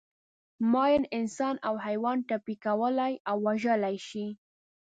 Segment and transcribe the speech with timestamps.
[0.71, 4.27] ماین انسان او حیوان ټپي کولای او وژلای شي.